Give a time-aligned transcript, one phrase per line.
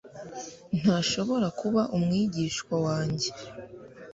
[0.79, 3.29] ntashobora kuba umwigishwa wanjye